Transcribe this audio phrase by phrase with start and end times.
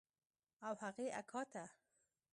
[0.65, 1.63] او هغې اکا ته.